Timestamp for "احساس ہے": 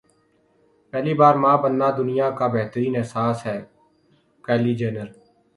2.97-3.59